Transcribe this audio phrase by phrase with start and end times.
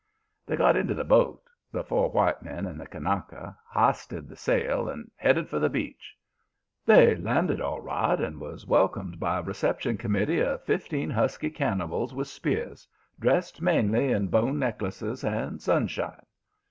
[0.47, 4.89] "They got into the boat the four white men and the Kanaka histed the sail,
[4.89, 6.17] and headed for the beach.
[6.87, 12.15] They landed all right and was welcomed by a reception committee of fifteen husky cannibals
[12.15, 12.87] with spears,
[13.19, 16.25] dressed mainly in bone necklaces and sunshine.